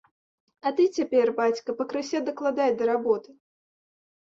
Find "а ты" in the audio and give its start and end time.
0.67-0.87